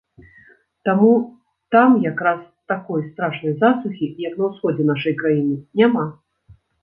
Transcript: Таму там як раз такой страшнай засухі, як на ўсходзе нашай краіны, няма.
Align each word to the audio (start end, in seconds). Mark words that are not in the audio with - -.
Таму 0.87 1.09
там 1.75 1.89
як 2.05 2.17
раз 2.29 2.39
такой 2.71 3.05
страшнай 3.11 3.53
засухі, 3.65 4.05
як 4.27 4.33
на 4.41 4.45
ўсходзе 4.49 4.83
нашай 4.91 5.13
краіны, 5.23 5.55
няма. 5.83 6.03